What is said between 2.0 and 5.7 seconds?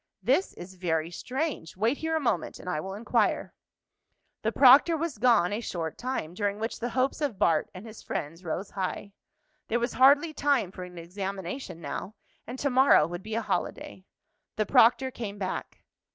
a moment, and I will inquire." The proctor was gone a